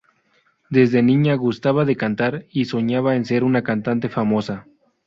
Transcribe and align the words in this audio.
Desde 0.71 1.03
niña 1.03 1.35
gustaba 1.35 1.85
de 1.85 1.95
cantar, 1.95 2.45
y 2.49 2.65
soñaba 2.65 3.15
en 3.15 3.23
ser 3.23 3.43
una 3.43 3.61
cantante 3.61 4.09
famosa. 4.09 4.65